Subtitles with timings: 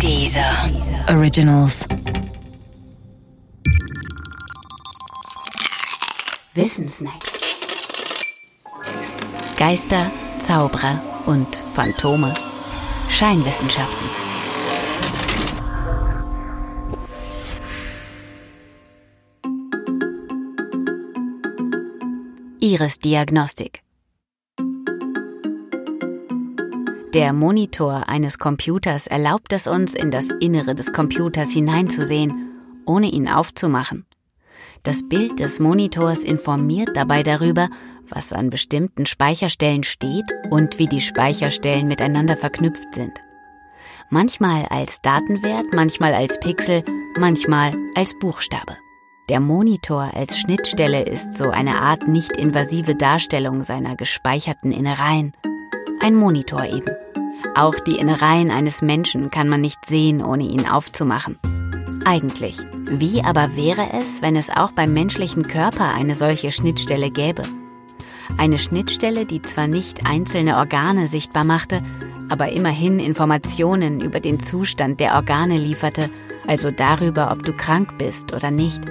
[0.00, 0.70] Dieser
[1.08, 1.86] Originals.
[6.54, 7.32] Wissensnacks.
[9.56, 12.34] Geister, Zauberer und Phantome.
[13.08, 14.08] Scheinwissenschaften.
[22.60, 23.83] Iris-Diagnostik.
[27.14, 32.50] Der Monitor eines Computers erlaubt es uns, in das Innere des Computers hineinzusehen,
[32.86, 34.04] ohne ihn aufzumachen.
[34.82, 37.68] Das Bild des Monitors informiert dabei darüber,
[38.08, 43.12] was an bestimmten Speicherstellen steht und wie die Speicherstellen miteinander verknüpft sind.
[44.10, 46.82] Manchmal als Datenwert, manchmal als Pixel,
[47.16, 48.76] manchmal als Buchstabe.
[49.28, 55.32] Der Monitor als Schnittstelle ist so eine Art nicht invasive Darstellung seiner gespeicherten Innereien.
[56.04, 56.94] Ein Monitor eben.
[57.54, 61.38] Auch die Innereien eines Menschen kann man nicht sehen, ohne ihn aufzumachen.
[62.04, 62.58] Eigentlich.
[62.84, 67.40] Wie aber wäre es, wenn es auch beim menschlichen Körper eine solche Schnittstelle gäbe?
[68.36, 71.80] Eine Schnittstelle, die zwar nicht einzelne Organe sichtbar machte,
[72.28, 76.10] aber immerhin Informationen über den Zustand der Organe lieferte,
[76.46, 78.82] also darüber, ob du krank bist oder nicht.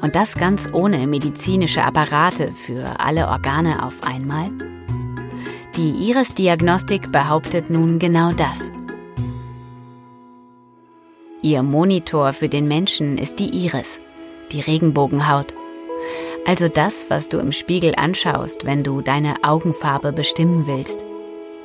[0.00, 4.50] Und das ganz ohne medizinische Apparate für alle Organe auf einmal?
[5.76, 8.72] Die Iris-Diagnostik behauptet nun genau das.
[11.42, 14.00] Ihr Monitor für den Menschen ist die Iris,
[14.50, 15.54] die Regenbogenhaut.
[16.44, 21.04] Also das, was du im Spiegel anschaust, wenn du deine Augenfarbe bestimmen willst.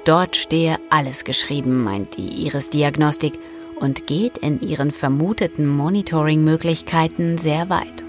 [0.05, 3.39] Dort stehe alles geschrieben, meint die Iris-Diagnostik
[3.79, 8.04] und geht in ihren vermuteten Monitoring-Möglichkeiten sehr weit.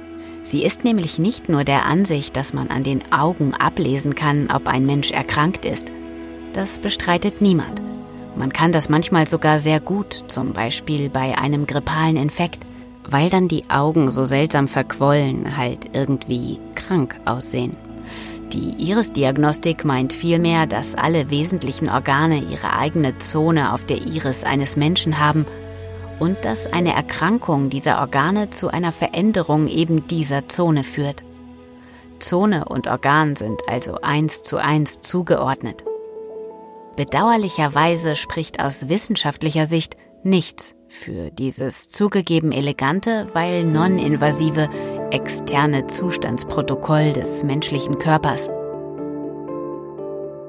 [0.47, 4.69] Sie ist nämlich nicht nur der Ansicht, dass man an den Augen ablesen kann, ob
[4.69, 5.91] ein Mensch erkrankt ist.
[6.53, 7.83] Das bestreitet niemand.
[8.37, 12.65] Man kann das manchmal sogar sehr gut, zum Beispiel bei einem grippalen Infekt,
[13.09, 17.77] weil dann die Augen so seltsam verquollen, halt irgendwie krank aussehen.
[18.53, 24.77] Die Iris-Diagnostik meint vielmehr, dass alle wesentlichen Organe ihre eigene Zone auf der Iris eines
[24.77, 25.45] Menschen haben
[26.19, 31.23] und dass eine Erkrankung dieser Organe zu einer Veränderung eben dieser Zone führt.
[32.19, 35.85] Zone und Organ sind also eins zu eins zugeordnet.
[36.97, 44.69] Bedauerlicherweise spricht aus wissenschaftlicher Sicht nichts für dieses zugegeben elegante, weil non-invasive
[45.11, 48.49] externe Zustandsprotokoll des menschlichen Körpers.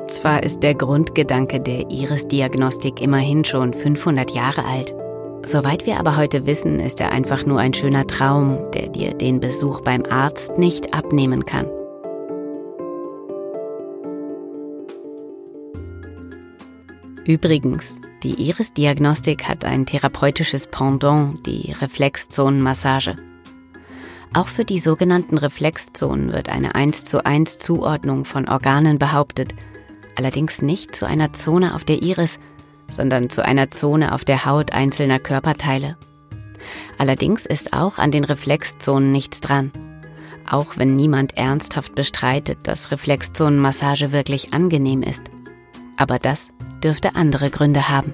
[0.07, 4.95] Zwar ist der Grundgedanke der Iris-Diagnostik immerhin schon 500 Jahre alt,
[5.47, 9.39] Soweit wir aber heute wissen, ist er einfach nur ein schöner Traum, der dir den
[9.39, 11.69] Besuch beim Arzt nicht abnehmen kann.
[17.25, 23.15] Übrigens, die Iris-Diagnostik hat ein therapeutisches Pendant, die Reflexzonenmassage.
[24.33, 29.55] Auch für die sogenannten Reflexzonen wird eine 1 zu 1 Zuordnung von Organen behauptet,
[30.17, 32.37] allerdings nicht zu einer Zone auf der Iris,
[32.89, 35.97] sondern zu einer Zone auf der Haut einzelner Körperteile.
[36.97, 39.71] Allerdings ist auch an den Reflexzonen nichts dran.
[40.49, 45.23] Auch wenn niemand ernsthaft bestreitet, dass Reflexzonenmassage wirklich angenehm ist.
[45.97, 46.49] Aber das
[46.83, 48.13] dürfte andere Gründe haben.